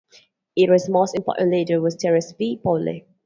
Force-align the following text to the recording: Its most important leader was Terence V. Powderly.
Its 0.55 0.89
most 0.89 1.13
important 1.15 1.51
leader 1.51 1.79
was 1.79 1.95
Terence 1.95 2.31
V. 2.31 2.57
Powderly. 2.57 3.05